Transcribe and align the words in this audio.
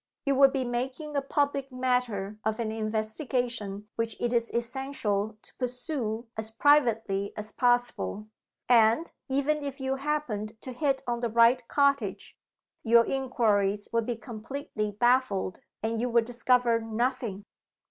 You 0.25 0.33
would 0.33 0.51
be 0.51 0.65
making 0.65 1.15
a 1.15 1.21
public 1.21 1.71
matter 1.71 2.39
of 2.43 2.59
an 2.59 2.71
investigation 2.71 3.87
which 3.97 4.19
it 4.19 4.33
is 4.33 4.49
essential 4.49 5.37
to 5.43 5.55
pursue 5.59 6.25
as 6.35 6.49
privately 6.49 7.33
as 7.37 7.51
possible; 7.51 8.27
and, 8.67 9.11
even 9.29 9.63
if 9.63 9.79
you 9.79 9.97
happened 9.97 10.59
to 10.61 10.71
hit 10.71 11.03
on 11.05 11.19
the 11.19 11.29
right 11.29 11.67
cottage 11.67 12.35
your 12.83 13.05
inquiries 13.05 13.89
would 13.93 14.07
be 14.07 14.15
completely 14.15 14.89
baffled, 14.89 15.59
and 15.83 16.01
you 16.01 16.09
would 16.09 16.25
discover 16.25 16.79
nothing." 16.79 17.43